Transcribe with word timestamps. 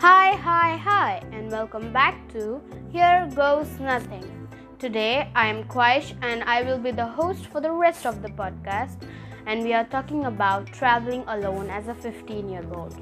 Hi, 0.00 0.36
hi, 0.36 0.76
hi, 0.76 1.20
and 1.32 1.50
welcome 1.50 1.92
back 1.92 2.16
to 2.32 2.62
Here 2.92 3.28
Goes 3.34 3.80
Nothing. 3.80 4.48
Today 4.78 5.28
I 5.34 5.48
am 5.48 5.64
Kwaish 5.64 6.14
and 6.22 6.44
I 6.44 6.62
will 6.62 6.78
be 6.78 6.92
the 6.92 7.04
host 7.04 7.46
for 7.46 7.60
the 7.60 7.72
rest 7.72 8.06
of 8.06 8.22
the 8.22 8.28
podcast, 8.28 9.02
and 9.46 9.64
we 9.64 9.72
are 9.74 9.82
talking 9.82 10.26
about 10.26 10.68
traveling 10.68 11.24
alone 11.26 11.68
as 11.68 11.88
a 11.88 11.94
15 11.94 12.48
year 12.48 12.64
old. 12.72 12.94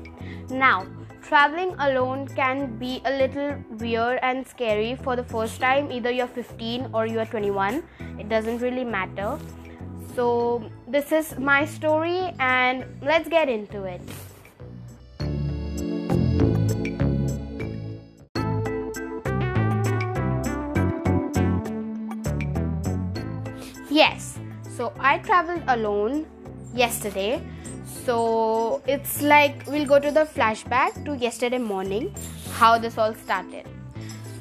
Now, 0.49 0.87
traveling 1.21 1.75
alone 1.81 2.29
can 2.29 2.79
be 2.79 3.03
a 3.05 3.11
little 3.11 3.63
weird 3.73 4.19
and 4.23 4.47
scary 4.47 4.97
for 4.97 5.17
the 5.17 5.25
first 5.25 5.61
time, 5.61 5.93
either 5.93 6.11
you're 6.11 6.27
15 6.27 6.93
or 6.95 7.05
you're 7.05 7.27
21, 7.27 7.83
it 8.19 8.31
doesn't 8.31 8.63
really 8.63 8.85
matter. 8.85 9.39
So, 10.15 10.71
this 10.89 11.13
is 11.13 11.39
my 11.39 11.67
story, 11.67 12.33
and 12.41 12.87
let's 13.03 13.29
get 13.29 13.51
into 13.51 13.85
it. 13.85 14.01
Yes, 23.97 24.39
so 24.77 24.93
I 25.01 25.17
traveled 25.27 25.63
alone 25.69 26.27
yesterday. 26.75 27.41
So 28.05 28.83
it's 28.87 29.23
like 29.23 29.63
we'll 29.67 29.87
go 29.87 29.99
to 29.99 30.11
the 30.11 30.25
flashback 30.33 31.03
to 31.07 31.17
yesterday 31.17 31.57
morning, 31.57 32.15
how 32.53 32.77
this 32.77 32.99
all 32.99 33.15
started. 33.15 33.67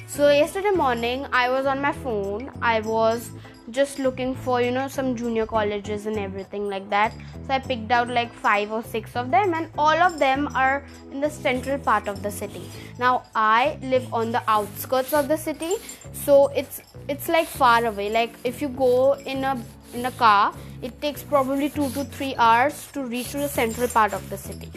So 0.07 0.29
yesterday 0.29 0.71
morning, 0.71 1.25
I 1.31 1.49
was 1.49 1.65
on 1.65 1.81
my 1.81 1.93
phone. 1.93 2.51
I 2.61 2.81
was 2.81 3.31
just 3.71 3.97
looking 3.97 4.35
for 4.35 4.61
you 4.61 4.71
know 4.71 4.87
some 4.87 5.15
junior 5.15 5.45
colleges 5.45 6.05
and 6.05 6.19
everything 6.19 6.69
like 6.69 6.87
that 6.89 7.11
so 7.47 7.53
i 7.55 7.57
picked 7.57 7.91
out 7.91 8.07
like 8.07 8.31
five 8.31 8.71
or 8.71 8.83
six 8.83 9.15
of 9.15 9.31
them 9.31 9.55
and 9.55 9.71
all 9.75 10.03
of 10.07 10.19
them 10.19 10.47
are 10.53 10.85
in 11.11 11.19
the 11.19 11.29
central 11.29 11.79
part 11.79 12.07
of 12.07 12.21
the 12.21 12.29
city 12.29 12.61
now 12.99 13.23
i 13.33 13.79
live 13.81 14.13
on 14.13 14.31
the 14.31 14.43
outskirts 14.47 15.13
of 15.13 15.27
the 15.27 15.35
city 15.35 15.73
so 16.13 16.47
it's 16.49 16.81
it's 17.07 17.29
like 17.29 17.47
far 17.47 17.85
away. 17.85 18.09
Like 18.09 18.33
if 18.43 18.61
you 18.61 18.69
go 18.69 19.13
in 19.13 19.43
a 19.43 19.61
in 19.93 20.05
a 20.05 20.11
car 20.11 20.53
it 20.81 20.99
takes 21.01 21.23
probably 21.23 21.69
2 21.69 21.89
to 21.91 22.03
3 22.03 22.35
hours 22.37 22.87
to 22.93 23.03
reach 23.03 23.31
to 23.31 23.37
the 23.37 23.47
central 23.47 23.87
part 23.87 24.13
of 24.13 24.29
the 24.29 24.37
city. 24.37 24.71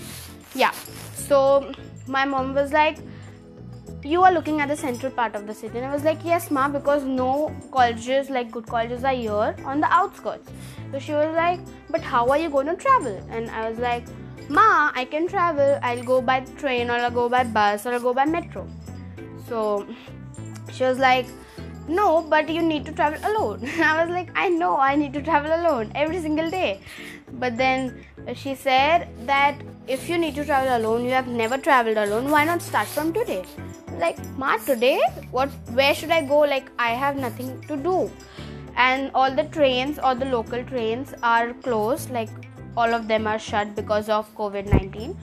Yeah. 0.54 0.72
So 1.14 1.72
my 2.06 2.24
mom 2.24 2.54
was 2.54 2.72
like 2.72 2.98
you 4.04 4.22
are 4.22 4.32
looking 4.32 4.60
at 4.60 4.68
the 4.68 4.76
central 4.76 5.10
part 5.12 5.34
of 5.34 5.46
the 5.46 5.54
city. 5.54 5.78
And 5.78 5.86
i 5.86 5.92
was 5.92 6.04
like 6.04 6.24
yes 6.24 6.50
ma 6.50 6.68
because 6.68 7.04
no 7.04 7.54
colleges 7.72 8.30
like 8.30 8.50
good 8.50 8.66
colleges 8.66 9.04
are 9.04 9.14
here 9.14 9.56
on 9.64 9.80
the 9.80 9.92
outskirts. 9.92 10.50
So 10.92 10.98
she 10.98 11.12
was 11.12 11.34
like 11.34 11.60
but 11.90 12.00
how 12.00 12.28
are 12.28 12.38
you 12.38 12.50
going 12.50 12.66
to 12.66 12.76
travel? 12.76 13.20
And 13.30 13.50
i 13.50 13.68
was 13.68 13.78
like 13.78 14.04
ma 14.48 14.92
i 14.94 15.04
can 15.04 15.26
travel. 15.26 15.78
I'll 15.82 16.04
go 16.04 16.20
by 16.20 16.40
train 16.62 16.90
or 16.90 16.94
i'll 16.94 17.10
go 17.10 17.28
by 17.28 17.44
bus 17.44 17.86
or 17.86 17.92
i'll 17.94 18.00
go 18.00 18.14
by 18.14 18.24
metro. 18.24 18.66
So 19.48 19.86
she 20.72 20.84
was 20.84 20.98
like 20.98 21.26
no 21.88 22.22
but 22.22 22.48
you 22.48 22.62
need 22.62 22.84
to 22.86 22.92
travel 22.92 23.18
alone. 23.30 23.68
I 23.80 24.04
was 24.04 24.10
like 24.10 24.30
i 24.34 24.48
know 24.48 24.76
i 24.76 24.94
need 24.94 25.12
to 25.14 25.22
travel 25.22 25.52
alone 25.54 25.92
every 25.94 26.20
single 26.20 26.50
day. 26.50 26.80
But 27.32 27.56
then 27.56 28.04
she 28.34 28.54
said 28.54 29.08
that 29.26 29.60
if 29.86 30.08
you 30.08 30.18
need 30.18 30.34
to 30.36 30.44
travel 30.44 30.76
alone 30.76 31.04
you 31.04 31.10
have 31.10 31.28
never 31.28 31.58
traveled 31.58 31.96
alone 31.96 32.30
why 32.30 32.44
not 32.44 32.62
start 32.62 32.86
from 32.86 33.12
today? 33.12 33.44
Like 33.98 34.18
ma 34.36 34.56
today 34.58 35.00
what 35.30 35.48
where 35.72 35.94
should 35.94 36.10
i 36.10 36.22
go? 36.22 36.40
Like 36.40 36.70
i 36.78 36.90
have 36.90 37.16
nothing 37.16 37.60
to 37.62 37.76
do. 37.76 38.10
And 38.76 39.10
all 39.14 39.34
the 39.34 39.44
trains 39.44 39.98
or 39.98 40.14
the 40.14 40.26
local 40.26 40.62
trains 40.64 41.12
are 41.22 41.52
closed. 41.54 42.10
Like 42.10 42.28
all 42.76 42.94
of 42.94 43.08
them 43.08 43.26
are 43.26 43.38
shut 43.38 43.74
because 43.74 44.08
of 44.08 44.32
covid-19 44.36 45.16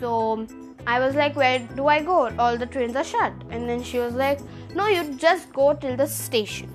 so 0.00 0.46
i 0.86 0.98
was 0.98 1.14
like 1.14 1.36
where 1.36 1.58
do 1.76 1.86
i 1.86 2.02
go? 2.02 2.30
All 2.38 2.56
the 2.56 2.66
trains 2.66 2.96
are 2.96 3.04
shut. 3.04 3.32
And 3.50 3.68
then 3.68 3.82
she 3.82 3.98
was 3.98 4.14
like 4.14 4.40
no 4.74 4.86
you 4.86 5.14
just 5.14 5.52
go 5.52 5.74
till 5.74 5.96
the 5.96 6.06
station. 6.06 6.74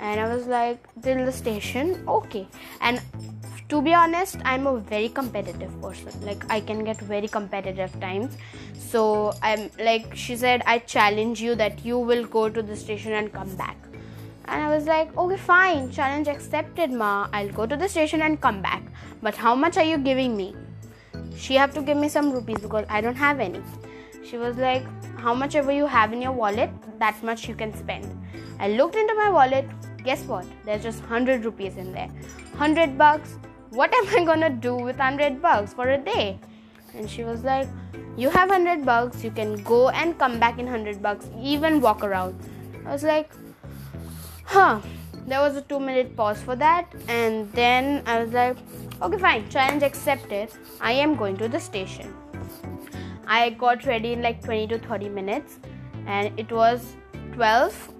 And 0.00 0.20
i 0.20 0.34
was 0.34 0.46
like 0.46 0.88
till 1.02 1.24
the 1.24 1.32
station? 1.32 2.04
Okay. 2.08 2.46
And 2.80 3.00
to 3.68 3.80
be 3.80 3.94
honest 3.94 4.36
i'm 4.44 4.66
a 4.66 4.78
very 4.78 5.08
competitive 5.08 5.80
person. 5.80 6.12
Like 6.24 6.44
i 6.50 6.60
can 6.60 6.84
get 6.84 7.00
very 7.00 7.28
competitive 7.28 7.98
times. 8.00 8.36
So 8.78 9.32
i'm 9.42 9.70
like 9.78 10.14
she 10.14 10.36
said 10.36 10.62
i 10.66 10.78
challenge 10.78 11.40
you 11.40 11.54
that 11.54 11.84
you 11.84 11.98
will 11.98 12.24
go 12.26 12.48
to 12.48 12.62
the 12.62 12.76
station 12.76 13.12
and 13.12 13.32
come 13.32 13.54
back. 13.56 13.76
And 14.46 14.62
i 14.62 14.68
was 14.74 14.86
like 14.86 15.16
okay 15.16 15.36
fine. 15.36 15.90
Challenge 15.90 16.28
accepted 16.28 16.90
ma. 16.90 17.28
I'll 17.32 17.48
go 17.48 17.66
to 17.66 17.76
the 17.76 17.88
station 17.88 18.22
and 18.22 18.40
come 18.40 18.60
back. 18.60 18.82
But 19.22 19.34
how 19.34 19.54
much 19.54 19.78
are 19.78 19.84
you 19.84 19.96
giving 19.96 20.36
me 20.36 20.54
she 21.36 21.54
have 21.54 21.72
to 21.74 21.82
give 21.82 21.96
me 21.96 22.08
some 22.08 22.32
rupees 22.32 22.58
because 22.60 22.84
i 22.88 23.00
don't 23.00 23.16
have 23.16 23.40
any 23.40 23.62
she 24.24 24.36
was 24.36 24.56
like 24.56 24.84
how 25.18 25.34
much 25.34 25.54
ever 25.54 25.72
you 25.72 25.86
have 25.86 26.12
in 26.12 26.22
your 26.22 26.32
wallet 26.32 26.70
that 26.98 27.22
much 27.22 27.48
you 27.48 27.54
can 27.54 27.74
spend 27.74 28.06
i 28.60 28.68
looked 28.68 28.96
into 28.96 29.14
my 29.14 29.30
wallet 29.30 29.68
guess 30.04 30.22
what 30.24 30.46
there's 30.64 30.82
just 30.82 31.00
100 31.00 31.44
rupees 31.44 31.76
in 31.76 31.92
there 31.92 32.08
100 32.56 32.96
bucks 32.96 33.36
what 33.74 33.92
am 33.92 34.06
I 34.16 34.24
gonna 34.24 34.50
do 34.50 34.76
with 34.76 34.98
100 34.98 35.42
bucks 35.42 35.74
for 35.74 35.88
a 35.90 35.98
day? 35.98 36.38
And 36.94 37.10
she 37.10 37.24
was 37.24 37.42
like, 37.42 37.68
You 38.16 38.30
have 38.30 38.48
100 38.48 38.84
bucks, 38.84 39.24
you 39.24 39.30
can 39.32 39.62
go 39.64 39.88
and 39.88 40.16
come 40.18 40.38
back 40.38 40.58
in 40.58 40.66
100 40.66 41.02
bucks, 41.02 41.26
even 41.40 41.80
walk 41.80 42.04
around. 42.04 42.38
I 42.86 42.92
was 42.92 43.02
like, 43.02 43.32
Huh. 44.44 44.80
There 45.26 45.40
was 45.40 45.56
a 45.56 45.62
two 45.62 45.80
minute 45.80 46.16
pause 46.16 46.40
for 46.42 46.54
that, 46.54 46.86
and 47.08 47.50
then 47.52 48.02
I 48.06 48.22
was 48.22 48.32
like, 48.34 48.58
Okay, 49.02 49.18
fine, 49.18 49.48
challenge 49.48 49.82
accepted. 49.82 50.50
I 50.80 50.92
am 50.92 51.16
going 51.16 51.36
to 51.38 51.48
the 51.48 51.60
station. 51.60 52.14
I 53.26 53.50
got 53.50 53.86
ready 53.86 54.12
in 54.12 54.22
like 54.22 54.42
20 54.42 54.68
to 54.68 54.78
30 54.78 55.08
minutes, 55.08 55.58
and 56.06 56.38
it 56.38 56.50
was 56.52 56.94
12 57.32 57.94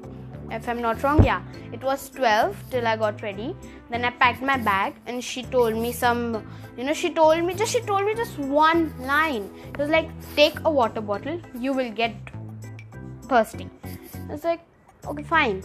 if 0.51 0.69
I'm 0.69 0.81
not 0.81 1.03
wrong, 1.03 1.25
yeah, 1.25 1.43
it 1.73 1.83
was 1.83 2.09
12 2.11 2.57
till 2.71 2.87
I 2.87 2.97
got 2.97 3.23
ready. 3.23 3.57
Then 3.91 4.05
I 4.05 4.11
packed 4.11 4.43
my 4.43 4.57
bag 4.57 4.95
and 5.07 5.23
she 5.23 5.43
told 5.43 5.75
me 5.75 5.93
some, 5.93 6.47
you 6.77 6.85
know, 6.85 6.93
she 6.93 7.13
told 7.13 7.43
me 7.45 7.55
just, 7.55 7.73
she 7.73 7.81
told 7.81 8.05
me 8.05 8.15
just 8.15 8.39
one 8.39 8.93
line. 9.01 9.51
It 9.69 9.79
was 9.79 9.89
like, 9.89 10.09
take 10.37 10.59
a 10.65 10.71
water 10.71 11.01
bottle, 11.01 11.41
you 11.59 11.73
will 11.73 11.91
get 11.91 12.15
thirsty. 13.23 13.69
I 14.29 14.33
was 14.33 14.45
like, 14.45 14.61
okay, 15.07 15.23
fine. 15.23 15.63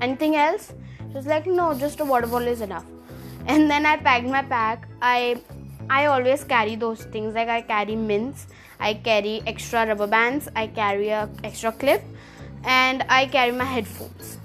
Anything 0.00 0.36
else? 0.36 0.72
She 1.10 1.16
was 1.16 1.26
like, 1.26 1.46
no, 1.46 1.74
just 1.74 2.00
a 2.00 2.04
water 2.04 2.26
bottle 2.26 2.48
is 2.48 2.60
enough. 2.60 2.84
And 3.46 3.70
then 3.70 3.86
I 3.86 3.96
packed 3.96 4.26
my 4.26 4.42
pack. 4.42 4.88
I 5.00 5.40
I 5.88 6.06
always 6.06 6.44
carry 6.44 6.76
those 6.76 7.02
things 7.04 7.34
like 7.34 7.48
I 7.48 7.62
carry 7.62 7.96
mints, 7.96 8.46
I 8.78 8.94
carry 8.94 9.42
extra 9.46 9.86
rubber 9.86 10.06
bands, 10.06 10.48
I 10.54 10.68
carry 10.68 11.08
a 11.08 11.28
extra 11.42 11.72
clip 11.72 12.02
and 12.64 13.04
I 13.08 13.26
carry 13.26 13.52
my 13.52 13.64
headphones. 13.64 14.38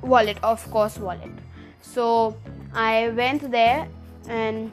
Wallet, 0.00 0.38
of 0.42 0.70
course, 0.70 0.96
wallet. 0.96 1.30
So 1.82 2.36
I 2.72 3.10
went 3.10 3.50
there 3.50 3.88
and 4.28 4.70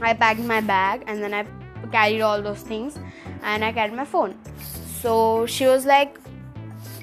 I 0.00 0.14
packed 0.14 0.40
my 0.40 0.60
bag 0.60 1.04
and 1.06 1.22
then 1.22 1.34
I 1.34 1.46
carried 1.92 2.20
all 2.20 2.42
those 2.42 2.62
things 2.62 2.98
and 3.42 3.64
I 3.64 3.72
carried 3.72 3.94
my 3.94 4.04
phone. 4.04 4.34
So 5.00 5.46
she 5.46 5.66
was 5.66 5.86
like, 5.86 6.18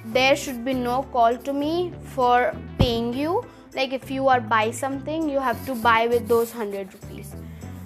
There 0.05 0.35
should 0.35 0.65
be 0.65 0.73
no 0.73 1.03
call 1.03 1.37
to 1.37 1.53
me 1.53 1.93
for 2.15 2.53
paying 2.77 3.13
you. 3.13 3.45
Like, 3.75 3.93
if 3.93 4.11
you 4.11 4.27
are 4.27 4.39
buy 4.39 4.71
something, 4.71 5.29
you 5.29 5.39
have 5.39 5.65
to 5.65 5.75
buy 5.75 6.07
with 6.07 6.27
those 6.27 6.53
100 6.53 6.93
rupees. 6.93 7.35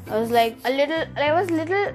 I 0.09 0.19
was 0.19 0.31
like, 0.31 0.57
a 0.65 0.71
little, 0.71 1.05
I 1.17 1.31
was 1.33 1.49
little 1.49 1.93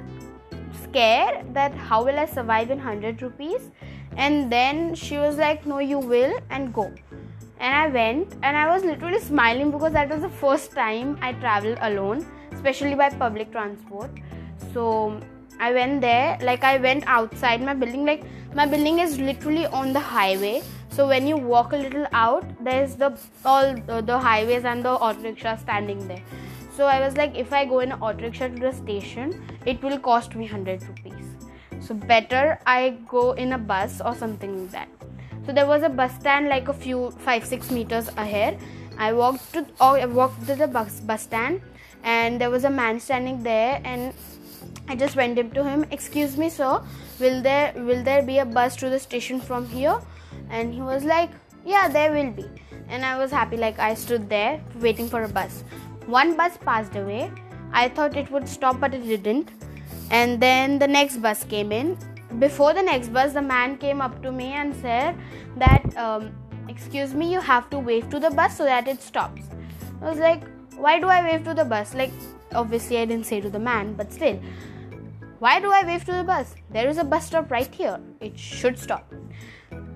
scared 0.93 1.55
that 1.55 1.75
how 1.75 2.05
will 2.05 2.19
I 2.19 2.27
survive 2.27 2.71
in 2.71 2.79
100 2.79 3.23
rupees? 3.23 3.71
And 4.17 4.53
then 4.53 4.95
she 4.95 5.17
was 5.17 5.39
like 5.39 5.65
no 5.67 5.79
you 5.79 5.99
will 5.99 6.39
and 6.51 6.73
go. 6.75 6.93
And 7.59 7.75
i 7.81 7.87
went 7.89 8.33
and 8.43 8.57
i 8.57 8.69
was 8.69 8.85
literally 8.85 9.21
smiling 9.21 9.71
because 9.71 9.93
that 9.93 10.09
was 10.15 10.23
the 10.23 10.31
first 10.41 10.73
time 10.73 11.17
i 11.23 11.33
traveled 11.33 11.79
alone 11.81 12.27
especially 12.53 12.97
by 12.97 13.09
public 13.11 13.53
transport. 13.53 14.11
So 14.75 15.21
i 15.61 15.73
went 15.73 16.01
there 16.01 16.39
like 16.43 16.65
i 16.65 16.77
went 16.77 17.05
outside 17.07 17.63
my 17.63 17.75
building 17.75 18.05
like 18.05 18.25
my 18.55 18.67
building 18.67 18.99
is 18.99 19.19
literally 19.19 19.67
on 19.67 19.93
the 19.93 20.01
highway 20.01 20.61
so 20.93 21.09
when 21.09 21.27
you 21.27 21.37
walk 21.37 21.73
a 21.73 21.77
little 21.77 22.07
out 22.13 22.45
there's 22.63 22.97
the 22.97 23.11
all 23.47 23.75
the, 23.75 24.03
the 24.03 24.19
highways 24.19 24.65
and 24.65 24.85
the 24.85 24.91
auto 24.91 25.23
rickshaw 25.23 25.57
standing 25.57 26.07
there. 26.07 26.23
So 26.77 26.87
i 26.87 27.01
was 27.01 27.17
like 27.17 27.35
if 27.35 27.53
i 27.53 27.65
go 27.65 27.81
in 27.81 27.93
an 27.93 28.01
auto 28.01 28.25
rickshaw 28.25 28.49
to 28.49 28.61
the 28.61 28.73
station 28.73 29.33
it 29.65 29.83
will 29.83 29.99
cost 29.99 30.35
me 30.35 30.45
100 30.45 30.83
rupees. 30.83 31.25
So 31.81 31.95
better 31.95 32.59
i 32.67 32.99
go 33.09 33.33
in 33.33 33.55
a 33.55 33.59
bus 33.59 34.03
or 34.03 34.15
something 34.15 34.61
like 34.61 34.71
that. 34.73 34.89
So 35.47 35.53
there 35.53 35.67
was 35.67 35.83
a 35.83 35.89
bus 35.89 36.15
stand 36.21 36.49
like 36.49 36.69
a 36.69 36.75
few 36.75 37.11
5 37.11 37.47
6 37.47 37.71
meters 37.71 38.09
ahead. 38.17 38.59
I 38.99 39.15
walked 39.15 39.53
to 39.55 39.67
or 39.81 39.99
I 39.99 40.05
walked 40.05 40.47
to 40.47 40.55
the 40.55 40.67
bus 40.67 41.01
bus 41.01 41.23
stand 41.23 41.63
and 42.05 42.39
there 42.39 42.51
was 42.51 42.65
a 42.65 42.71
man 42.71 43.01
standing 43.01 43.43
there 43.43 43.81
and 43.85 44.13
i 44.89 44.95
just 44.95 45.17
went 45.17 45.39
up 45.39 45.55
to 45.55 45.65
him. 45.65 45.87
Excuse 45.91 46.37
me 46.37 46.51
sir 46.51 46.83
will 47.19 47.41
there 47.41 47.73
will 47.77 48.03
there 48.03 48.23
be 48.23 48.39
a 48.39 48.45
bus 48.45 48.77
to 48.77 48.91
the 48.91 48.99
station 48.99 49.41
from 49.41 49.67
here 49.69 49.99
and 50.53 50.73
he 50.73 50.81
was 50.81 51.05
like 51.05 51.31
yeah 51.65 51.89
there 51.89 52.13
will 52.13 52.31
be 52.31 52.47
and 52.89 53.05
i 53.05 53.17
was 53.19 53.31
happy 53.31 53.57
like 53.57 53.79
i 53.89 53.93
stood 54.05 54.29
there 54.29 54.61
waiting 54.87 55.09
for 55.09 55.25
a 55.25 55.29
bus 55.41 55.65
one 56.07 56.37
bus 56.37 56.57
passed 56.69 56.97
away 57.03 57.31
i 57.73 57.89
thought 57.89 58.17
it 58.17 58.31
would 58.31 58.49
stop 58.49 58.81
but 58.87 58.95
it 58.95 59.05
didn't 59.11 59.53
and 60.11 60.41
then 60.41 60.79
the 60.79 60.91
next 60.97 61.23
bus 61.27 61.45
came 61.45 61.73
in 61.73 61.97
before 62.39 62.73
the 62.73 62.83
next 62.83 63.09
bus, 63.09 63.33
the 63.33 63.43
man 63.43 63.77
came 63.77 64.01
up 64.01 64.23
to 64.23 64.33
me 64.33 64.53
and 64.53 64.75
said 64.77 65.17
that, 65.57 65.97
um, 65.97 66.33
Excuse 66.69 67.13
me, 67.13 67.31
you 67.31 67.41
have 67.41 67.69
to 67.71 67.79
wave 67.79 68.09
to 68.11 68.21
the 68.21 68.31
bus 68.31 68.57
so 68.57 68.65
that 68.65 68.89
it 68.89 69.03
stops. 69.03 69.43
I 70.01 70.09
was 70.09 70.19
like, 70.19 70.43
Why 70.77 70.99
do 70.99 71.09
I 71.09 71.23
wave 71.23 71.45
to 71.45 71.55
the 71.55 71.65
bus? 71.65 71.95
Like, 71.95 72.13
obviously, 72.55 72.99
I 72.99 73.05
didn't 73.05 73.27
say 73.27 73.41
to 73.41 73.51
the 73.51 73.59
man, 73.59 73.95
but 73.95 74.13
still, 74.13 74.41
why 75.39 75.59
do 75.61 75.73
I 75.73 75.85
wave 75.85 76.05
to 76.05 76.13
the 76.13 76.25
bus? 76.25 76.55
There 76.71 76.89
is 76.89 76.99
a 76.99 77.05
bus 77.05 77.27
stop 77.27 77.51
right 77.51 77.75
here. 77.75 77.99
It 78.21 78.39
should 78.39 78.79
stop. 78.79 79.13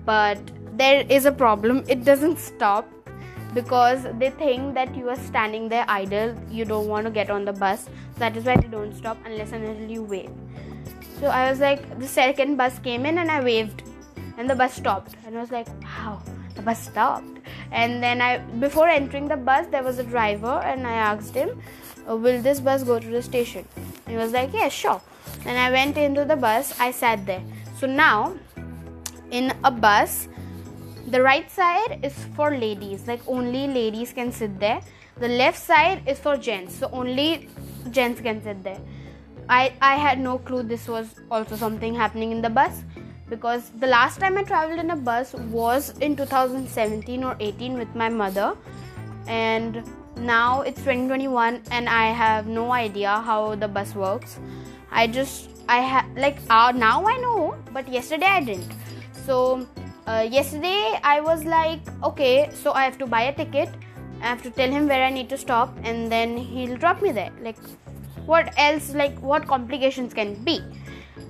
But 0.07 0.39
there 0.77 1.05
is 1.09 1.25
a 1.25 1.31
problem, 1.31 1.83
it 1.87 2.03
doesn't 2.05 2.39
stop 2.39 2.89
because 3.53 4.05
they 4.19 4.29
think 4.29 4.73
that 4.73 4.95
you 4.95 5.09
are 5.09 5.15
standing 5.15 5.67
there 5.67 5.85
idle, 5.87 6.35
you 6.49 6.65
don't 6.65 6.87
want 6.87 7.05
to 7.07 7.11
get 7.11 7.29
on 7.29 7.45
the 7.45 7.53
bus. 7.53 7.89
That 8.17 8.37
is 8.37 8.45
why 8.45 8.55
they 8.55 8.67
don't 8.67 8.95
stop 8.95 9.17
unless 9.25 9.51
and 9.51 9.65
until 9.65 9.89
you 9.89 10.03
wave. 10.03 10.29
So 11.19 11.27
I 11.27 11.49
was 11.49 11.59
like, 11.59 11.99
the 11.99 12.07
second 12.07 12.55
bus 12.55 12.79
came 12.79 13.05
in 13.05 13.17
and 13.17 13.31
I 13.31 13.43
waved, 13.43 13.83
and 14.37 14.49
the 14.49 14.55
bus 14.55 14.75
stopped. 14.75 15.15
And 15.25 15.37
I 15.37 15.41
was 15.41 15.51
like, 15.51 15.67
wow, 15.83 16.21
the 16.55 16.61
bus 16.61 16.87
stopped. 16.87 17.39
And 17.71 18.01
then 18.01 18.21
I, 18.21 18.37
before 18.37 18.87
entering 18.87 19.27
the 19.27 19.37
bus, 19.37 19.67
there 19.71 19.83
was 19.83 19.99
a 19.99 20.03
driver, 20.03 20.61
and 20.63 20.87
I 20.87 20.93
asked 20.93 21.33
him, 21.33 21.61
uh, 22.09 22.15
will 22.15 22.41
this 22.41 22.59
bus 22.59 22.83
go 22.83 22.99
to 22.99 23.07
the 23.07 23.21
station? 23.21 23.67
He 24.07 24.15
was 24.15 24.31
like, 24.31 24.53
yeah, 24.53 24.69
sure. 24.69 25.01
And 25.45 25.57
I 25.57 25.71
went 25.71 25.97
into 25.97 26.23
the 26.23 26.35
bus, 26.35 26.79
I 26.79 26.91
sat 26.91 27.25
there. 27.25 27.43
So 27.79 27.87
now, 27.87 28.35
in 29.31 29.53
a 29.63 29.71
bus, 29.71 30.27
the 31.07 31.21
right 31.21 31.49
side 31.49 31.99
is 32.03 32.13
for 32.35 32.51
ladies, 32.51 33.07
like 33.07 33.21
only 33.27 33.67
ladies 33.67 34.13
can 34.13 34.31
sit 34.31 34.59
there. 34.59 34.81
The 35.19 35.27
left 35.27 35.57
side 35.57 36.03
is 36.07 36.19
for 36.19 36.37
gents, 36.37 36.75
so 36.75 36.89
only 36.91 37.49
gents 37.91 38.21
can 38.21 38.43
sit 38.43 38.63
there. 38.63 38.79
I, 39.49 39.73
I 39.81 39.95
had 39.95 40.19
no 40.19 40.37
clue 40.37 40.63
this 40.63 40.87
was 40.87 41.07
also 41.31 41.55
something 41.55 41.95
happening 41.95 42.31
in 42.31 42.41
the 42.41 42.49
bus 42.49 42.83
because 43.29 43.71
the 43.79 43.87
last 43.87 44.19
time 44.19 44.37
I 44.37 44.43
traveled 44.43 44.79
in 44.79 44.91
a 44.91 44.95
bus 44.95 45.33
was 45.33 45.97
in 45.99 46.15
2017 46.15 47.23
or 47.23 47.35
18 47.39 47.77
with 47.77 47.93
my 47.95 48.09
mother, 48.09 48.55
and 49.27 49.83
now 50.17 50.61
it's 50.61 50.79
2021 50.79 51.61
and 51.71 51.87
I 51.87 52.07
have 52.07 52.47
no 52.47 52.71
idea 52.71 53.09
how 53.09 53.55
the 53.55 53.67
bus 53.67 53.95
works. 53.95 54.39
I 54.91 55.07
just 55.07 55.49
I 55.69 55.79
have 55.79 56.05
like 56.17 56.37
uh, 56.49 56.71
now 56.75 57.05
I 57.05 57.17
know, 57.17 57.55
but 57.73 57.87
yesterday 57.87 58.25
I 58.25 58.43
didn't. 58.43 58.71
So 59.27 59.67
uh, 60.07 60.25
yesterday 60.31 60.97
I 61.03 61.19
was 61.19 61.43
like, 61.43 61.81
okay, 62.01 62.49
so 62.53 62.71
I 62.71 62.85
have 62.85 62.97
to 62.99 63.05
buy 63.05 63.23
a 63.23 63.35
ticket. 63.35 63.67
I 64.21 64.27
have 64.27 64.41
to 64.43 64.49
tell 64.49 64.71
him 64.71 64.87
where 64.87 65.03
I 65.03 65.09
need 65.09 65.27
to 65.29 65.37
stop, 65.37 65.77
and 65.83 66.09
then 66.09 66.37
he'll 66.37 66.77
drop 66.77 67.01
me 67.01 67.11
there. 67.11 67.31
Like, 67.41 67.57
what 68.25 68.53
else? 68.57 68.93
Like, 68.93 69.19
what 69.19 69.45
complications 69.45 70.13
can 70.13 70.33
be? 70.45 70.61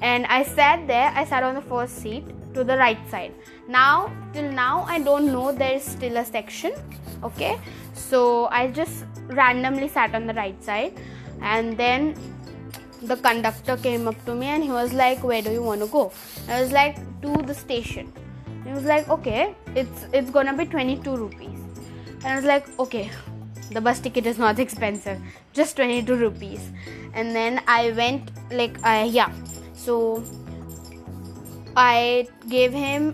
And 0.01 0.27
I 0.27 0.43
sat 0.43 0.85
there. 0.87 1.11
I 1.15 1.25
sat 1.25 1.41
on 1.41 1.55
the 1.55 1.61
first 1.61 1.97
seat 1.97 2.23
to 2.53 2.63
the 2.63 2.77
right 2.77 2.99
side. 3.09 3.33
Now, 3.67 4.13
till 4.31 4.51
now, 4.51 4.85
I 4.87 4.99
don't 4.99 5.31
know 5.31 5.51
there 5.51 5.73
is 5.73 5.83
still 5.83 6.17
a 6.17 6.25
section. 6.25 6.73
Okay, 7.23 7.57
so 7.95 8.45
I 8.51 8.67
just 8.67 9.05
randomly 9.41 9.87
sat 9.87 10.13
on 10.13 10.27
the 10.27 10.35
right 10.35 10.63
side, 10.63 10.93
and 11.41 11.75
then 11.75 12.13
the 13.01 13.15
conductor 13.15 13.77
came 13.77 14.07
up 14.07 14.23
to 14.25 14.35
me 14.35 14.47
and 14.47 14.63
he 14.63 14.69
was 14.69 14.93
like, 14.93 15.23
"Where 15.23 15.41
do 15.41 15.51
you 15.51 15.63
want 15.63 15.81
to 15.81 15.87
go?" 15.87 16.11
I 16.47 16.61
was 16.61 16.71
like, 16.71 16.97
"To 17.21 17.41
the 17.43 17.53
station." 17.53 18.13
he 18.67 18.73
was 18.73 18.83
like 18.83 19.07
okay 19.09 19.55
it's 19.75 20.05
it's 20.13 20.29
gonna 20.29 20.53
be 20.53 20.65
22 20.65 21.15
rupees 21.15 21.59
and 22.23 22.25
i 22.25 22.35
was 22.35 22.45
like 22.45 22.67
okay 22.79 23.09
the 23.71 23.81
bus 23.81 23.99
ticket 23.99 24.25
is 24.25 24.37
not 24.37 24.59
expensive 24.65 25.21
just 25.53 25.77
22 25.77 26.15
rupees 26.15 26.71
and 27.13 27.35
then 27.35 27.61
i 27.67 27.91
went 27.91 28.31
like 28.51 28.77
uh, 28.85 29.07
yeah 29.19 29.31
so 29.73 30.23
i 31.75 32.27
gave 32.49 32.73
him 32.73 33.13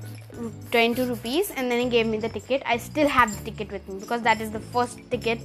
22 0.72 1.06
rupees 1.06 1.52
and 1.52 1.70
then 1.70 1.80
he 1.80 1.90
gave 1.90 2.08
me 2.08 2.18
the 2.18 2.30
ticket 2.30 2.64
i 2.66 2.78
still 2.78 3.08
have 3.08 3.36
the 3.38 3.52
ticket 3.52 3.72
with 3.72 3.88
me 3.88 4.00
because 4.00 4.22
that 4.24 4.42
is 4.42 4.50
the 4.52 4.60
first 4.60 5.00
ticket 5.12 5.40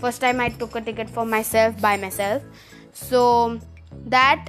first 0.00 0.20
time 0.20 0.40
i 0.40 0.48
took 0.48 0.74
a 0.74 0.80
ticket 0.80 1.10
for 1.10 1.26
myself 1.26 1.78
by 1.80 1.96
myself 1.96 2.42
so 2.92 3.60
that 4.06 4.48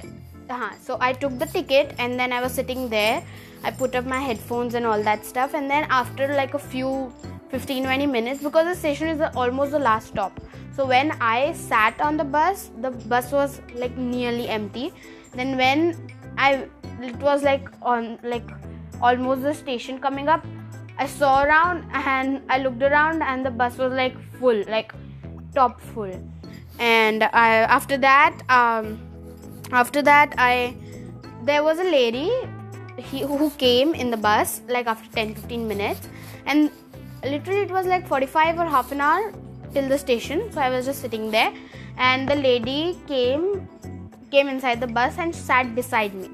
uh, 0.50 0.70
so 0.80 0.98
i 1.00 1.12
took 1.12 1.38
the 1.38 1.46
ticket 1.46 1.94
and 1.98 2.18
then 2.18 2.32
i 2.32 2.40
was 2.40 2.52
sitting 2.52 2.88
there 2.88 3.22
I 3.64 3.70
put 3.70 3.94
up 3.94 4.04
my 4.04 4.20
headphones 4.20 4.74
and 4.74 4.84
all 4.84 5.02
that 5.02 5.24
stuff. 5.24 5.54
And 5.54 5.70
then 5.70 5.86
after 5.88 6.28
like 6.28 6.54
a 6.54 6.58
few 6.58 7.12
15 7.48 7.84
20 7.84 8.06
minutes, 8.06 8.42
because 8.42 8.66
the 8.66 8.74
station 8.74 9.08
is 9.08 9.20
almost 9.34 9.72
the 9.72 9.78
last 9.78 10.08
stop. 10.08 10.38
So 10.76 10.84
when 10.86 11.12
I 11.20 11.52
sat 11.54 12.00
on 12.00 12.16
the 12.16 12.24
bus, 12.24 12.70
the 12.80 12.90
bus 12.90 13.32
was 13.32 13.60
like 13.74 13.96
nearly 13.96 14.48
empty. 14.48 14.92
Then 15.34 15.56
when 15.56 16.12
I 16.36 16.68
it 17.00 17.16
was 17.16 17.42
like 17.42 17.68
on 17.80 18.18
like 18.22 18.48
almost 19.00 19.42
the 19.42 19.54
station 19.54 19.98
coming 19.98 20.28
up, 20.28 20.44
I 20.98 21.06
saw 21.06 21.42
around 21.42 21.88
and 21.92 22.42
I 22.50 22.58
looked 22.58 22.82
around 22.82 23.22
and 23.22 23.46
the 23.46 23.50
bus 23.50 23.78
was 23.78 23.92
like 23.92 24.14
full, 24.38 24.62
like 24.68 24.92
top 25.54 25.80
full. 25.80 26.12
And 26.78 27.22
I 27.22 27.60
after 27.78 27.96
that 27.96 28.42
um 28.50 28.98
after 29.72 30.02
that 30.02 30.34
I 30.38 30.76
there 31.42 31.62
was 31.62 31.78
a 31.78 31.84
lady 31.84 32.30
he 32.96 33.20
who 33.20 33.50
came 33.50 33.94
in 33.94 34.10
the 34.10 34.16
bus 34.16 34.60
like 34.68 34.86
after 34.86 35.10
10 35.14 35.34
15 35.34 35.68
minutes. 35.68 36.08
And 36.46 36.70
literally 37.24 37.62
it 37.62 37.70
was 37.70 37.86
like 37.86 38.06
45 38.06 38.58
or 38.58 38.66
half 38.66 38.92
an 38.92 39.00
hour 39.00 39.32
till 39.72 39.88
the 39.88 39.98
station. 39.98 40.52
So 40.52 40.60
i 40.60 40.70
was 40.70 40.86
just 40.86 41.00
sitting 41.00 41.30
there. 41.30 41.52
And 41.96 42.28
the 42.28 42.36
lady 42.36 42.98
came 43.06 43.68
came 44.30 44.48
inside 44.48 44.80
the 44.80 44.86
bus 44.86 45.18
and 45.18 45.34
sat 45.34 45.74
beside 45.74 46.14
me. 46.14 46.30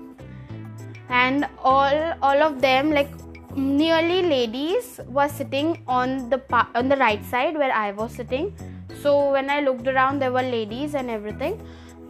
And 1.08 1.46
all 1.62 2.14
all 2.22 2.42
of 2.42 2.60
them 2.60 2.90
like 2.90 3.10
nearly 3.56 4.22
ladies 4.22 5.00
were 5.08 5.28
sitting 5.28 5.82
on 5.86 6.30
the 6.30 6.40
on 6.74 6.88
the 6.88 6.96
right 6.96 7.24
side 7.24 7.56
where 7.56 7.72
i 7.72 7.90
was 7.92 8.12
sitting. 8.12 8.54
So 9.02 9.32
when 9.32 9.50
i 9.50 9.60
looked 9.60 9.88
around 9.88 10.20
there 10.20 10.32
were 10.32 10.42
ladies 10.42 10.94
and 10.94 11.10
everything 11.10 11.60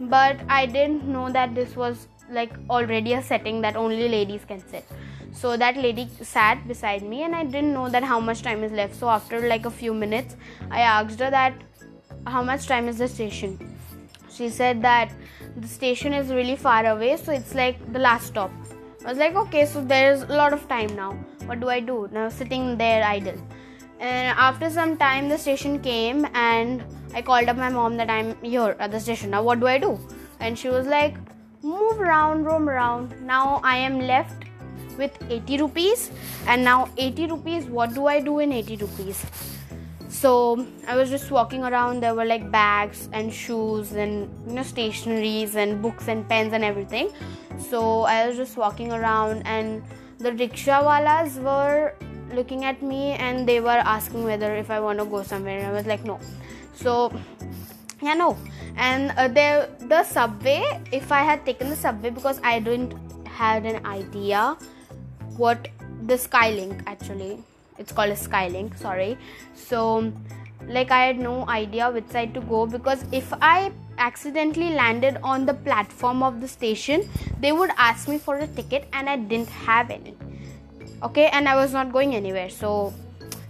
but 0.09 0.39
i 0.49 0.65
didn't 0.65 1.05
know 1.05 1.29
that 1.29 1.53
this 1.53 1.75
was 1.75 2.07
like 2.31 2.53
already 2.69 3.13
a 3.13 3.21
setting 3.21 3.61
that 3.61 3.75
only 3.75 4.07
ladies 4.07 4.45
can 4.45 4.65
sit. 4.67 4.85
So 5.33 5.55
that 5.57 5.77
lady 5.77 6.09
sat 6.21 6.67
beside 6.67 7.03
me 7.03 7.23
and 7.23 7.35
i 7.35 7.43
didn't 7.43 7.73
know 7.73 7.89
that 7.89 8.03
how 8.03 8.19
much 8.19 8.41
time 8.41 8.63
is 8.63 8.71
left. 8.71 8.95
So 8.95 9.09
after 9.09 9.47
like 9.47 9.65
a 9.65 9.71
few 9.71 9.93
minutes 9.93 10.35
i 10.69 10.81
asked 10.81 11.19
her 11.19 11.29
that 11.29 11.53
how 12.27 12.41
much 12.41 12.67
time 12.67 12.87
is 12.87 12.97
the 12.97 13.07
station? 13.07 13.75
She 14.33 14.49
said 14.49 14.81
that 14.81 15.11
the 15.57 15.67
station 15.67 16.13
is 16.13 16.29
really 16.29 16.55
far 16.55 16.85
away 16.85 17.17
so 17.17 17.31
it's 17.31 17.53
like 17.53 17.91
the 17.91 17.99
last 17.99 18.27
stop. 18.27 18.51
I 19.05 19.09
was 19.09 19.17
like 19.17 19.35
okay 19.35 19.65
so 19.65 19.83
there's 19.83 20.21
a 20.21 20.35
lot 20.35 20.53
of 20.53 20.67
time 20.67 20.95
now. 20.95 21.11
What 21.45 21.59
do 21.59 21.69
i 21.69 21.79
do? 21.79 22.07
Now 22.11 22.29
sitting 22.29 22.77
there 22.77 23.03
idle. 23.03 23.39
And 23.99 24.37
after 24.39 24.69
some 24.69 24.97
time 24.97 25.29
the 25.29 25.37
station 25.37 25.79
came 25.79 26.25
and 26.33 26.83
i 27.13 27.21
called 27.21 27.47
up 27.49 27.57
my 27.57 27.69
mom 27.69 27.97
that 27.97 28.09
i'm 28.09 28.35
here 28.43 28.75
at 28.79 28.91
the 28.91 28.99
station 28.99 29.29
now 29.29 29.43
what 29.43 29.59
do 29.59 29.67
i 29.67 29.77
do 29.77 29.99
and 30.39 30.57
she 30.57 30.69
was 30.69 30.87
like 30.87 31.15
move 31.63 31.99
around, 31.99 32.43
roam 32.43 32.69
around. 32.69 33.13
Now 33.25 33.61
I 33.63 33.77
am 33.77 33.99
left 33.99 34.45
with 34.97 35.17
80 35.29 35.57
rupees, 35.61 36.11
and 36.47 36.63
now 36.63 36.89
80 36.97 37.27
rupees. 37.27 37.65
What 37.65 37.93
do 37.93 38.07
I 38.07 38.19
do 38.19 38.39
in 38.39 38.51
80 38.51 38.77
rupees? 38.77 39.25
So 40.09 40.67
I 40.87 40.95
was 40.95 41.09
just 41.09 41.31
walking 41.31 41.63
around. 41.63 42.01
There 42.01 42.13
were 42.13 42.25
like 42.25 42.51
bags 42.51 43.07
and 43.13 43.33
shoes 43.33 43.93
and 43.93 44.29
you 44.47 44.53
know 44.53 44.61
stationaries 44.61 45.55
and 45.55 45.81
books 45.81 46.07
and 46.07 46.27
pens 46.27 46.53
and 46.53 46.63
everything. 46.63 47.11
So 47.69 48.01
I 48.01 48.27
was 48.27 48.37
just 48.37 48.57
walking 48.57 48.91
around, 48.91 49.43
and 49.45 49.83
the 50.19 50.33
rickshaw 50.33 50.83
walas 50.83 51.41
were 51.41 51.93
looking 52.33 52.63
at 52.63 52.81
me 52.81 53.11
and 53.11 53.45
they 53.47 53.59
were 53.59 53.81
asking 53.93 54.23
whether 54.23 54.55
if 54.55 54.71
I 54.71 54.79
want 54.79 54.99
to 54.99 55.05
go 55.05 55.21
somewhere. 55.21 55.57
And 55.59 55.67
I 55.67 55.71
was 55.71 55.85
like, 55.85 56.05
no. 56.05 56.19
So 56.73 57.11
yeah 58.01 58.13
no. 58.13 58.37
And 58.75 59.11
uh, 59.17 59.27
the 59.27 59.69
the 59.87 60.03
subway 60.03 60.81
if 60.91 61.11
i 61.11 61.21
had 61.21 61.45
taken 61.45 61.69
the 61.69 61.75
subway 61.75 62.09
because 62.09 62.39
i 62.43 62.59
didn't 62.59 62.93
had 63.27 63.65
an 63.65 63.85
idea 63.85 64.57
what 65.37 65.67
the 66.05 66.15
skylink 66.15 66.83
actually. 66.87 67.43
It's 67.77 67.91
called 67.91 68.11
a 68.11 68.15
skylink 68.15 68.77
sorry. 68.77 69.17
So 69.55 70.11
like 70.67 70.91
i 70.91 71.05
had 71.05 71.19
no 71.19 71.47
idea 71.49 71.89
which 71.89 72.07
side 72.07 72.33
to 72.35 72.41
go 72.41 72.65
because 72.65 73.03
if 73.11 73.33
i 73.41 73.71
accidentally 73.97 74.69
landed 74.73 75.17
on 75.23 75.45
the 75.45 75.53
platform 75.53 76.21
of 76.23 76.39
the 76.39 76.47
station 76.47 77.07
they 77.39 77.51
would 77.51 77.71
ask 77.77 78.07
me 78.07 78.17
for 78.17 78.35
a 78.37 78.47
ticket 78.47 78.87
and 78.93 79.09
i 79.09 79.15
didn't 79.15 79.49
have 79.49 79.89
any. 79.89 80.15
Okay? 81.03 81.27
And 81.27 81.49
i 81.49 81.55
was 81.55 81.73
not 81.73 81.91
going 81.91 82.15
anywhere. 82.15 82.49
So 82.49 82.93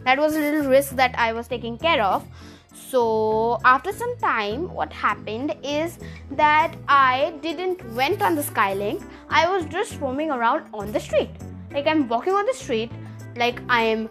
that 0.04 0.18
was 0.18 0.36
a 0.36 0.40
little 0.40 0.70
risk 0.70 0.96
that 0.96 1.14
i 1.18 1.32
was 1.32 1.48
taking 1.48 1.78
care 1.78 2.02
of 2.04 2.26
so 2.74 3.60
after 3.66 3.92
some 3.92 4.16
time 4.18 4.74
what 4.74 4.92
happened 4.94 5.56
is 5.64 6.00
that 6.32 6.76
i 6.88 7.34
didn't 7.42 7.84
went 7.94 8.22
on 8.22 8.36
the 8.36 8.42
skylink. 8.42 9.04
I 9.30 9.50
was 9.50 9.66
just 9.66 10.00
roaming 10.00 10.32
around 10.32 10.66
on 10.74 10.92
the 10.92 11.00
street. 11.00 11.30
Like 11.72 11.88
i'm 11.88 12.08
walking 12.08 12.34
on 12.34 12.46
the 12.46 12.54
street 12.54 12.92
like 13.36 13.62
i 13.70 13.82
am 13.82 14.10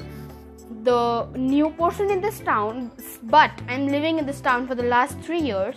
the 0.83 1.27
new 1.37 1.71
person 1.71 2.11
in 2.11 2.21
this 2.21 2.41
town 2.41 2.91
but 3.25 3.51
i'm 3.69 3.89
living 3.89 4.19
in 4.19 4.27
this 4.27 4.41
town 4.41 4.67
for 4.67 4.75
the 4.75 4.83
last 4.85 5.19
3 5.21 5.41
years. 5.41 5.77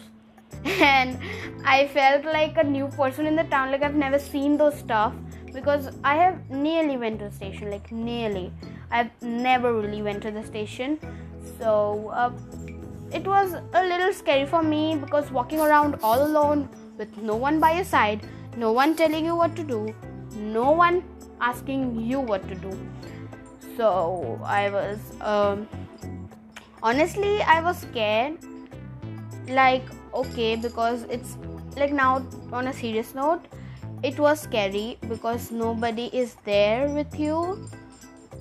And 0.65 1.19
i 1.65 1.87
felt 1.87 2.25
like 2.25 2.57
a 2.57 2.63
new 2.63 2.87
person 2.87 3.25
in 3.25 3.35
the 3.35 3.43
town 3.55 3.71
like 3.71 3.83
i've 3.83 3.95
never 3.95 4.19
seen 4.19 4.57
those 4.57 4.77
stuff 4.77 5.13
because 5.53 5.89
I 6.03 6.15
have 6.15 6.49
nearly 6.49 6.97
went 6.97 7.19
to 7.19 7.25
the 7.25 7.35
station, 7.35 7.69
like 7.69 7.91
nearly. 7.91 8.51
I've 8.91 9.11
never 9.21 9.73
really 9.73 10.01
went 10.01 10.23
to 10.23 10.31
the 10.31 10.43
station, 10.43 10.99
so 11.59 12.09
uh, 12.13 12.31
it 13.13 13.25
was 13.27 13.53
a 13.73 13.83
little 13.83 14.13
scary 14.13 14.45
for 14.45 14.63
me 14.63 14.95
because 14.95 15.31
walking 15.31 15.59
around 15.59 15.97
all 16.03 16.25
alone 16.25 16.69
with 16.97 17.15
no 17.17 17.35
one 17.35 17.59
by 17.59 17.73
your 17.73 17.83
side, 17.83 18.25
no 18.57 18.71
one 18.71 18.95
telling 18.95 19.25
you 19.25 19.35
what 19.35 19.55
to 19.55 19.63
do, 19.63 19.93
no 20.35 20.71
one 20.71 21.03
asking 21.41 22.01
you 22.01 22.19
what 22.19 22.47
to 22.47 22.55
do. 22.55 22.71
So 23.77 24.39
I 24.43 24.69
was 24.69 24.99
um, 25.21 25.67
honestly 26.81 27.41
I 27.41 27.61
was 27.61 27.77
scared. 27.77 28.37
Like 29.47 29.83
okay 30.13 30.55
because 30.55 31.03
it's 31.03 31.37
like 31.75 31.91
now 31.91 32.25
on 32.51 32.67
a 32.67 32.73
serious 32.73 33.13
note 33.15 33.41
it 34.03 34.19
was 34.19 34.39
scary 34.39 34.97
because 35.09 35.51
nobody 35.51 36.05
is 36.13 36.35
there 36.45 36.87
with 36.89 37.19
you 37.19 37.69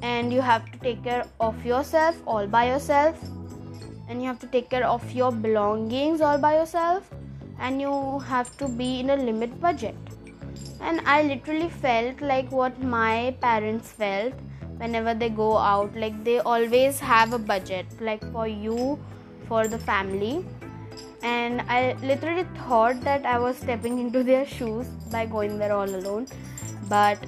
and 0.02 0.32
you 0.32 0.40
have 0.40 0.70
to 0.70 0.78
take 0.78 1.02
care 1.02 1.24
of 1.40 1.64
yourself 1.64 2.16
all 2.26 2.46
by 2.46 2.66
yourself 2.68 3.16
and 4.12 4.20
you 4.20 4.28
have 4.28 4.38
to 4.38 4.46
take 4.54 4.68
care 4.68 4.86
of 4.86 5.10
your 5.18 5.32
belongings 5.32 6.20
all 6.20 6.38
by 6.38 6.54
yourself. 6.54 7.10
And 7.58 7.80
you 7.80 8.18
have 8.28 8.56
to 8.58 8.68
be 8.68 9.00
in 9.00 9.10
a 9.10 9.16
limit 9.16 9.60
budget. 9.60 9.94
And 10.80 11.00
i 11.06 11.22
literally 11.22 11.68
felt 11.84 12.20
like 12.20 12.50
what 12.50 12.80
my 12.82 13.34
parents 13.40 13.92
felt 14.00 14.34
whenever 14.78 15.14
they 15.14 15.30
go 15.30 15.56
out. 15.56 15.96
Like 15.96 16.24
they 16.24 16.40
always 16.40 16.98
have 17.00 17.32
a 17.32 17.38
budget 17.38 17.86
like 18.00 18.26
for 18.32 18.46
you 18.46 18.98
for 19.48 19.66
the 19.68 19.78
family. 19.78 20.44
And 21.22 21.62
I 21.62 21.94
literally 22.02 22.44
thought 22.66 23.00
that 23.02 23.24
I 23.24 23.38
was 23.38 23.56
stepping 23.56 23.98
into 23.98 24.22
their 24.32 24.44
shoes 24.44 24.86
by 25.16 25.24
going 25.24 25.58
there 25.58 25.72
all 25.72 25.96
alone. 26.02 26.26
But 26.88 27.18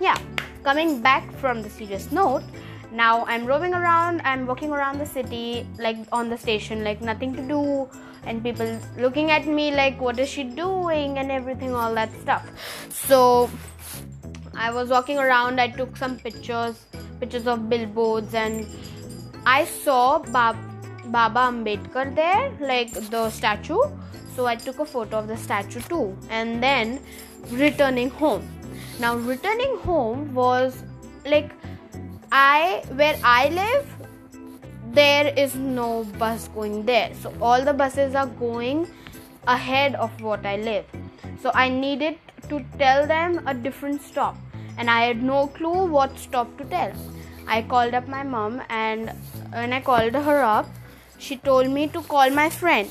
yeah, 0.00 0.18
coming 0.62 1.00
back 1.00 1.32
from 1.36 1.62
the 1.62 1.70
serious 1.70 2.10
note, 2.12 2.42
now 2.94 3.24
I'm 3.26 3.44
roaming 3.44 3.74
around, 3.74 4.22
I'm 4.24 4.46
walking 4.46 4.70
around 4.70 4.98
the 4.98 5.06
city, 5.06 5.66
like 5.78 5.96
on 6.12 6.30
the 6.30 6.38
station, 6.38 6.84
like 6.84 7.00
nothing 7.00 7.34
to 7.34 7.42
do, 7.42 7.88
and 8.24 8.42
people 8.42 8.80
looking 8.96 9.30
at 9.30 9.46
me 9.46 9.70
like, 9.74 10.00
what 10.00 10.18
is 10.18 10.28
she 10.28 10.44
doing, 10.44 11.18
and 11.18 11.30
everything, 11.30 11.74
all 11.74 11.94
that 11.94 12.12
stuff. 12.22 12.48
So 12.90 13.50
I 14.56 14.70
was 14.70 14.88
walking 14.88 15.18
around, 15.18 15.60
I 15.60 15.68
took 15.68 15.96
some 15.96 16.16
pictures, 16.18 16.86
pictures 17.20 17.46
of 17.46 17.68
billboards, 17.68 18.34
and 18.34 18.66
I 19.44 19.64
saw 19.64 20.20
Bab 20.20 20.56
Baba 21.06 21.40
Ambedkar 21.40 22.14
there, 22.14 22.50
like 22.60 22.92
the 23.10 23.30
statue. 23.30 23.80
So 24.34 24.46
I 24.46 24.56
took 24.56 24.78
a 24.78 24.84
photo 24.84 25.18
of 25.18 25.28
the 25.28 25.36
statue 25.36 25.80
too. 25.80 26.16
And 26.30 26.62
then 26.62 27.00
returning 27.50 28.10
home. 28.10 28.48
Now, 28.98 29.16
returning 29.16 29.76
home 29.78 30.34
was 30.34 30.82
like 31.26 31.52
I, 32.36 32.82
where 32.96 33.16
I 33.22 33.48
live, 33.50 33.86
there 34.90 35.32
is 35.36 35.54
no 35.54 36.02
bus 36.18 36.48
going 36.48 36.84
there. 36.84 37.12
So 37.14 37.32
all 37.40 37.64
the 37.64 37.72
buses 37.72 38.16
are 38.16 38.26
going 38.26 38.88
ahead 39.46 39.94
of 39.94 40.20
what 40.20 40.44
I 40.44 40.56
live. 40.56 40.84
So 41.40 41.52
I 41.54 41.68
needed 41.68 42.18
to 42.48 42.64
tell 42.76 43.06
them 43.06 43.46
a 43.46 43.54
different 43.54 44.02
stop. 44.02 44.36
And 44.76 44.90
I 44.90 45.02
had 45.02 45.22
no 45.22 45.46
clue 45.46 45.86
what 45.86 46.18
stop 46.18 46.58
to 46.58 46.64
tell. 46.64 46.92
I 47.46 47.62
called 47.62 47.94
up 47.94 48.08
my 48.08 48.24
mom, 48.24 48.62
and 48.68 49.10
when 49.52 49.72
I 49.72 49.80
called 49.80 50.14
her 50.14 50.42
up, 50.42 50.66
she 51.18 51.36
told 51.36 51.70
me 51.70 51.86
to 51.88 52.02
call 52.02 52.30
my 52.30 52.50
friend 52.50 52.90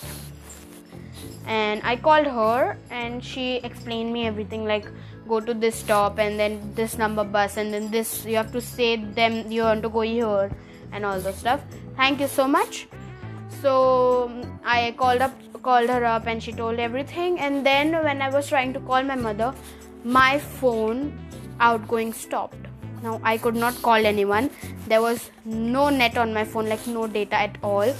and 1.45 1.81
i 1.83 1.95
called 1.95 2.25
her 2.25 2.77
and 2.89 3.23
she 3.23 3.55
explained 3.65 4.13
me 4.13 4.25
everything 4.25 4.63
like 4.65 4.85
go 5.27 5.39
to 5.39 5.53
this 5.53 5.75
stop 5.75 6.19
and 6.19 6.39
then 6.39 6.59
this 6.75 6.97
number 6.97 7.23
bus 7.23 7.57
and 7.57 7.73
then 7.73 7.89
this 7.91 8.25
you 8.25 8.35
have 8.35 8.51
to 8.51 8.61
say 8.61 8.95
them 8.97 9.51
you 9.51 9.61
want 9.63 9.81
to 9.83 9.89
go 9.89 10.01
here 10.01 10.51
and 10.91 11.05
all 11.05 11.19
those 11.19 11.35
stuff. 11.35 11.61
Thank 11.95 12.19
you 12.19 12.27
so 12.27 12.47
much. 12.47 12.87
So 13.61 14.31
i 14.65 14.93
called 14.97 15.21
up 15.21 15.31
called 15.61 15.89
her 15.89 16.03
up 16.03 16.27
and 16.27 16.43
she 16.43 16.51
told 16.51 16.79
everything 16.79 17.39
and 17.39 17.65
then 17.65 17.93
when 18.03 18.21
i 18.21 18.29
was 18.29 18.49
trying 18.49 18.73
to 18.73 18.79
call 18.81 19.01
my 19.01 19.15
mother 19.15 19.53
my 20.03 20.37
phone 20.37 21.17
outgoing 21.59 22.11
stopped. 22.11 22.67
Now 23.01 23.21
i 23.23 23.37
could 23.37 23.55
not 23.55 23.81
call 23.81 24.05
anyone. 24.05 24.49
There 24.87 25.01
was 25.01 25.29
no 25.45 25.89
net 25.89 26.17
on 26.17 26.33
my 26.33 26.43
phone 26.43 26.67
like 26.67 26.85
no 26.87 27.07
data 27.07 27.35
at 27.35 27.57
all 27.63 27.93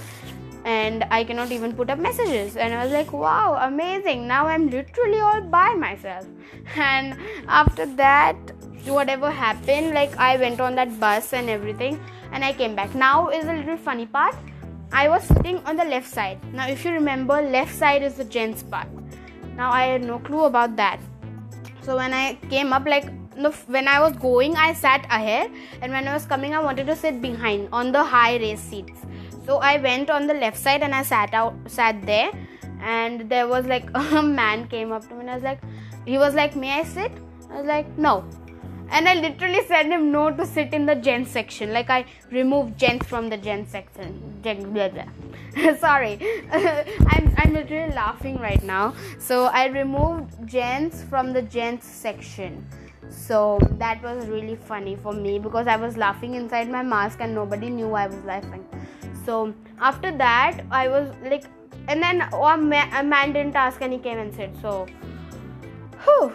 and 0.65 1.05
i 1.11 1.23
cannot 1.23 1.51
even 1.51 1.73
put 1.73 1.89
up 1.89 1.99
messages. 1.99 2.55
And 2.55 2.73
i 2.73 2.83
was 2.83 2.93
like 2.93 3.11
wow 3.11 3.57
amazing. 3.61 4.27
Now 4.27 4.47
i'm 4.47 4.69
literally 4.69 5.19
all 5.19 5.41
by 5.41 5.73
myself. 5.73 6.25
And 6.75 7.17
after 7.47 7.85
that 7.97 8.35
whatever 8.85 9.29
happened 9.31 9.93
like 9.93 10.15
i 10.17 10.35
went 10.35 10.59
on 10.59 10.75
that 10.75 10.99
bus 10.99 11.31
and 11.31 11.49
everything 11.49 11.99
and 12.31 12.43
i 12.43 12.53
came 12.53 12.75
back. 12.75 12.93
Now 12.95 13.29
is 13.29 13.45
a 13.45 13.53
little 13.53 13.77
funny 13.77 14.05
part. 14.05 14.35
I 14.91 15.09
was 15.09 15.23
sitting 15.23 15.57
on 15.65 15.75
the 15.75 15.85
left 15.85 16.07
side. 16.07 16.39
Now 16.53 16.67
if 16.67 16.85
you 16.85 16.91
remember 16.91 17.41
left 17.41 17.75
side 17.75 18.03
is 18.03 18.15
the 18.15 18.25
gents 18.25 18.63
part. 18.63 18.87
Now 19.55 19.71
i 19.71 19.83
had 19.85 20.03
no 20.03 20.19
clue 20.19 20.45
about 20.45 20.75
that. 20.77 20.99
So 21.81 21.97
when 21.97 22.13
i 22.13 22.35
came 22.49 22.73
up 22.73 22.85
like 22.85 23.11
when 23.67 23.87
I 23.87 23.99
was 23.99 24.15
going, 24.17 24.55
I 24.55 24.73
sat 24.73 25.05
ahead, 25.09 25.51
and 25.81 25.91
when 25.91 26.07
I 26.07 26.13
was 26.13 26.25
coming, 26.25 26.53
I 26.53 26.59
wanted 26.59 26.87
to 26.87 26.95
sit 26.95 27.21
behind 27.21 27.69
on 27.71 27.91
the 27.91 28.03
high 28.03 28.37
race 28.37 28.59
seats. 28.59 29.01
So 29.45 29.57
I 29.57 29.77
went 29.77 30.09
on 30.09 30.27
the 30.27 30.33
left 30.33 30.57
side 30.57 30.83
and 30.83 30.95
I 30.95 31.03
sat 31.03 31.33
out, 31.33 31.53
sat 31.67 32.01
there, 32.05 32.31
and 32.81 33.29
there 33.29 33.47
was 33.47 33.65
like 33.65 33.89
a 33.95 34.21
man 34.21 34.67
came 34.67 34.91
up 34.91 35.07
to 35.09 35.15
me 35.15 35.21
and 35.21 35.29
I 35.29 35.35
was 35.35 35.43
like, 35.43 35.61
he 36.05 36.17
was 36.17 36.33
like, 36.33 36.55
"May 36.55 36.71
I 36.79 36.83
sit?" 36.83 37.11
I 37.49 37.57
was 37.57 37.65
like, 37.65 37.97
"No." 37.97 38.23
And 38.89 39.07
I 39.09 39.13
literally 39.15 39.65
said 39.67 39.87
him 39.87 40.11
no 40.11 40.29
to 40.29 40.45
sit 40.45 40.73
in 40.73 40.85
the 40.85 40.95
gent 40.95 41.27
section. 41.27 41.73
Like 41.73 41.89
I 41.89 42.05
removed 42.31 42.77
gents 42.77 43.07
from 43.07 43.29
the 43.29 43.37
gent 43.37 43.69
section. 43.69 44.19
Blah, 44.43 44.89
blah. 44.89 45.75
Sorry, 45.85 46.19
I'm 46.51 47.33
I'm 47.37 47.53
literally 47.53 47.93
laughing 47.93 48.39
right 48.39 48.63
now. 48.63 48.93
So 49.19 49.45
I 49.45 49.65
removed 49.67 50.47
gents 50.47 51.03
from 51.03 51.33
the 51.33 51.41
gents 51.41 51.87
section 51.87 52.65
so 53.09 53.59
that 53.77 54.01
was 54.01 54.25
really 54.27 54.55
funny 54.55 54.95
for 54.95 55.13
me 55.13 55.37
because 55.37 55.67
i 55.67 55.75
was 55.75 55.97
laughing 55.97 56.33
inside 56.33 56.69
my 56.69 56.81
mask 56.81 57.19
and 57.21 57.35
nobody 57.35 57.69
knew 57.69 57.93
i 57.93 58.07
was 58.07 58.23
laughing 58.25 58.65
so 59.25 59.53
after 59.79 60.15
that 60.17 60.61
i 60.71 60.87
was 60.87 61.13
like 61.23 61.45
and 61.87 62.01
then 62.01 62.27
oh, 62.31 62.45
a 62.45 62.57
man, 62.57 62.89
a 62.93 63.03
man 63.03 63.33
didn't 63.33 63.55
ask 63.55 63.81
and 63.81 63.91
he 63.91 63.99
came 63.99 64.17
and 64.17 64.33
said 64.33 64.55
so 64.61 64.87
whew, 66.03 66.33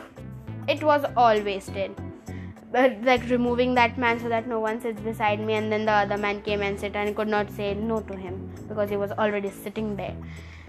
it 0.66 0.83
was 0.83 1.04
all 1.16 1.40
wasted. 1.40 1.95
But 2.71 3.00
like 3.02 3.23
removing 3.30 3.75
that 3.76 3.97
man 3.97 4.21
so 4.21 4.28
that 4.28 4.47
no 4.47 4.61
one 4.61 4.80
sits 4.80 5.00
beside 5.00 5.40
me 5.40 5.54
and 5.54 5.73
then 5.73 5.87
the 5.87 5.92
other 5.92 6.18
man 6.18 6.42
came 6.42 6.61
and 6.61 6.78
sit 6.78 6.95
and 6.97 7.16
could 7.16 7.28
not 7.28 7.50
say 7.50 7.73
no 7.75 8.00
to 8.00 8.14
him 8.14 8.50
because 8.68 8.90
he 8.90 8.97
was 8.97 9.11
already 9.12 9.50
sitting 9.50 9.97
there. 9.97 10.14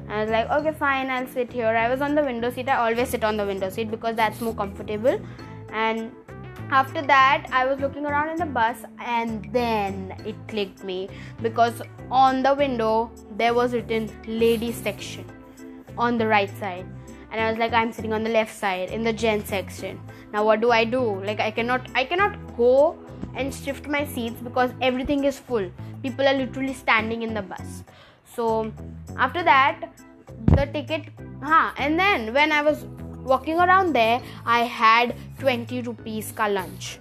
I 0.07 0.21
was 0.21 0.31
like 0.31 0.49
okay 0.49 0.71
fine 0.71 1.09
I'll 1.09 1.27
sit 1.27 1.51
here. 1.51 1.67
I 1.67 1.89
was 1.89 2.01
on 2.01 2.15
the 2.15 2.23
window 2.23 2.49
seat. 2.49 2.69
I 2.69 2.77
always 2.89 3.09
sit 3.09 3.25
on 3.25 3.35
the 3.35 3.45
window 3.45 3.69
seat 3.69 3.91
because 3.91 4.15
that's 4.15 4.39
more 4.39 4.55
comfortable. 4.55 5.19
And 5.73 6.11
after 6.71 7.01
that 7.01 7.47
i 7.51 7.65
was 7.65 7.79
looking 7.79 8.05
around 8.05 8.29
in 8.29 8.37
the 8.37 8.45
bus 8.45 8.77
and 8.99 9.47
then 9.51 10.15
it 10.25 10.35
clicked 10.47 10.83
me 10.83 11.09
because 11.41 11.81
on 12.11 12.43
the 12.43 12.53
window 12.53 13.11
there 13.37 13.53
was 13.53 13.73
written 13.73 14.09
ladies 14.27 14.75
section 14.75 15.25
on 15.99 16.17
the 16.17 16.25
right 16.25 16.49
side. 16.59 16.85
And 17.31 17.39
i 17.41 17.49
was 17.49 17.59
like 17.59 17.73
i'm 17.73 17.91
sitting 17.91 18.13
on 18.13 18.23
the 18.23 18.29
left 18.29 18.55
side 18.55 18.89
in 18.89 19.03
the 19.03 19.13
gen 19.13 19.45
section. 19.45 19.99
Now 20.33 20.43
what 20.45 20.61
do 20.61 20.71
i 20.71 20.83
do? 20.83 21.03
Like 21.23 21.39
i 21.39 21.51
cannot 21.51 21.87
i 21.93 22.03
cannot 22.03 22.37
go 22.57 22.97
and 23.35 23.53
shift 23.53 23.87
my 23.87 24.05
seats 24.05 24.41
because 24.41 24.71
everything 24.81 25.25
is 25.25 25.37
full. 25.37 25.69
People 26.01 26.27
are 26.27 26.33
literally 26.33 26.73
standing 26.73 27.21
in 27.21 27.33
the 27.33 27.41
bus. 27.41 27.83
So 28.35 28.71
after 29.17 29.43
that 29.43 29.93
the 30.45 30.65
ticket 30.67 31.09
huh 31.43 31.71
and 31.77 31.99
then 31.99 32.33
when 32.33 32.51
i 32.51 32.61
was 32.61 32.85
walking 33.23 33.59
around 33.59 33.93
there 33.93 34.21
i 34.45 34.61
had 34.61 35.15
20 35.39 35.81
rupees 35.83 36.31
ka 36.31 36.47
lunch. 36.47 36.99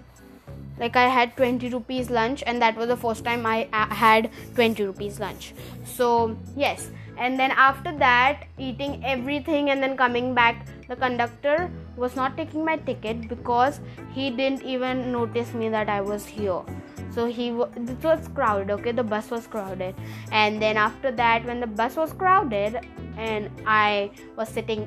Like 0.79 0.97
i 0.97 1.09
had 1.09 1.37
20 1.37 1.69
rupees 1.71 2.11
lunch 2.11 2.43
and 2.47 2.63
that 2.63 2.77
was 2.77 2.89
the 2.89 2.97
first 2.97 3.25
time 3.25 3.45
i 3.47 3.69
had 3.73 4.31
20 4.55 4.85
rupees 4.85 5.21
lunch. 5.21 5.55
So 5.85 6.37
yes. 6.57 6.91
And 7.17 7.39
then 7.39 7.51
after 7.51 7.91
that 7.99 8.47
eating 8.59 9.05
everything 9.05 9.71
and 9.71 9.83
then 9.83 9.97
coming 9.97 10.35
back 10.35 10.67
the 10.89 10.95
conductor 10.95 11.71
was 11.97 12.15
not 12.15 12.37
taking 12.37 12.65
my 12.65 12.77
ticket 12.77 13.29
because 13.29 13.81
he 14.15 14.31
didn't 14.31 14.63
even 14.63 15.11
notice 15.11 15.53
me 15.53 15.69
that 15.69 15.89
i 15.89 16.01
was 16.01 16.27
here. 16.27 16.63
So 17.11 17.27
he 17.27 17.49
it 17.49 18.05
was 18.05 18.29
crowded 18.29 18.71
okay? 18.71 18.93
The 18.93 19.03
bus 19.03 19.31
was 19.31 19.49
crowded. 19.49 19.97
And 20.31 20.63
then 20.63 20.77
after 20.77 21.11
that 21.11 21.45
when 21.45 21.59
the 21.59 21.67
bus 21.67 21.97
was 21.97 22.13
crowded 22.13 22.81
and 23.17 23.51
i 23.67 24.11
was 24.37 24.49
sitting 24.49 24.87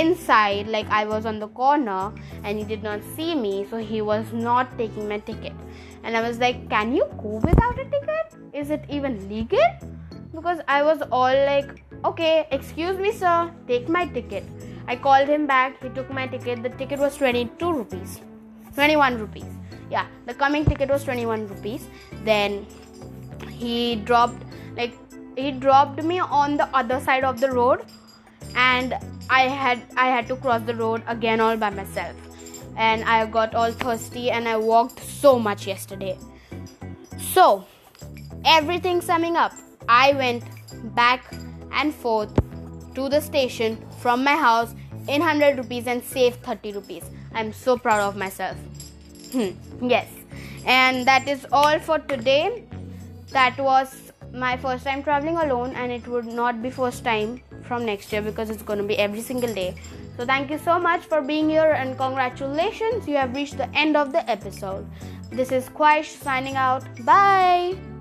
inside 0.00 0.68
like 0.68 0.88
i 0.88 1.04
was 1.04 1.26
on 1.26 1.38
the 1.38 1.48
corner 1.48 2.12
and 2.44 2.58
he 2.58 2.64
did 2.64 2.82
not 2.82 3.00
see 3.16 3.34
me 3.34 3.66
so 3.70 3.76
he 3.76 4.00
was 4.02 4.32
not 4.32 4.76
taking 4.78 5.08
my 5.08 5.18
ticket. 5.18 5.52
And 6.04 6.16
i 6.16 6.20
was 6.20 6.38
like 6.38 6.68
can 6.68 6.94
you 6.94 7.06
go 7.22 7.40
without 7.44 7.78
a 7.78 7.84
ticket? 7.84 8.34
Is 8.52 8.70
it 8.70 8.84
even 8.88 9.28
legal? 9.28 9.60
Because 10.34 10.60
i 10.66 10.82
was 10.82 11.02
all 11.12 11.38
like 11.46 11.84
okay 12.04 12.46
excuse 12.50 12.98
me 12.98 13.12
sir 13.12 13.52
take 13.68 13.88
my 13.88 14.06
ticket. 14.06 14.44
I 14.88 14.96
called 14.96 15.28
him 15.28 15.46
back 15.46 15.82
he 15.82 15.88
took 15.90 16.10
my 16.10 16.26
ticket. 16.26 16.62
The 16.62 16.70
ticket 16.70 16.98
was 16.98 17.16
22 17.16 17.72
rupees. 17.72 18.20
21 18.74 19.18
rupees. 19.18 19.44
Yeah 19.90 20.06
the 20.26 20.34
coming 20.34 20.64
ticket 20.64 20.88
was 20.88 21.04
21 21.04 21.46
rupees. 21.48 21.86
Then 22.24 22.66
he 23.48 23.96
dropped 23.96 24.42
like 24.76 24.94
he 25.36 25.50
dropped 25.52 26.02
me 26.02 26.18
on 26.20 26.56
the 26.56 26.68
other 26.76 27.00
side 27.00 27.24
of 27.24 27.40
the 27.40 27.50
road 27.50 27.84
and 28.54 28.94
i 29.30 29.42
had 29.42 29.82
i 29.96 30.06
had 30.06 30.26
to 30.28 30.36
cross 30.36 30.62
the 30.62 30.74
road 30.74 31.02
again 31.06 31.40
all 31.40 31.56
by 31.56 31.70
myself. 31.70 32.16
And 32.76 33.04
i 33.04 33.26
got 33.26 33.54
all 33.54 33.72
thirsty 33.72 34.30
and 34.30 34.48
i 34.48 34.56
walked 34.56 35.00
so 35.00 35.38
much 35.38 35.66
yesterday. 35.66 36.18
So 37.18 37.64
everything 38.44 39.00
summing 39.00 39.36
up 39.36 39.52
i 39.88 40.12
went 40.12 40.44
back 40.94 41.34
and 41.72 41.94
forth 41.94 42.30
to 42.94 43.08
the 43.08 43.20
station 43.20 43.78
from 43.98 44.24
my 44.24 44.36
house 44.36 44.74
in 45.08 45.20
100 45.20 45.58
rupees 45.58 45.86
and 45.86 46.02
saved 46.02 46.42
30 46.42 46.72
rupees. 46.72 47.04
I'm 47.34 47.52
so 47.52 47.76
proud 47.76 48.00
of 48.00 48.16
myself. 48.16 48.56
Hmm. 49.32 49.50
yes. 49.80 50.08
And 50.64 51.06
that 51.06 51.26
is 51.26 51.46
all 51.50 51.78
for 51.78 51.98
today. 51.98 52.64
That 53.30 53.58
was 53.58 54.12
my 54.32 54.56
first 54.56 54.84
time 54.84 55.02
traveling 55.02 55.36
alone 55.36 55.74
and 55.74 55.90
it 55.90 56.06
would 56.06 56.26
not 56.26 56.62
be 56.62 56.70
first 56.70 57.04
time 57.04 57.42
from 57.72 57.86
next 57.86 58.12
year 58.12 58.20
because 58.20 58.50
it's 58.50 58.62
going 58.62 58.78
to 58.78 58.88
be 58.92 58.98
every 58.98 59.22
single 59.22 59.54
day. 59.54 59.74
So 60.16 60.26
thank 60.26 60.50
you 60.50 60.58
so 60.58 60.78
much 60.78 61.06
for 61.12 61.22
being 61.22 61.48
here 61.48 61.72
and 61.72 61.96
congratulations. 61.96 63.08
You 63.08 63.16
have 63.16 63.34
reached 63.34 63.56
the 63.56 63.70
end 63.84 63.96
of 63.96 64.12
the 64.12 64.28
episode. 64.30 64.84
This 65.30 65.52
is 65.52 65.70
Quaish 65.70 66.12
signing 66.26 66.56
out. 66.56 66.84
Bye 67.06 67.91